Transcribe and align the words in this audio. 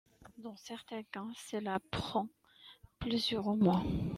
Dans 0.39 0.55
certains 0.55 1.03
cas, 1.03 1.27
cela 1.35 1.77
prend 1.91 2.27
plusieurs 2.97 3.55
mois. 3.55 3.83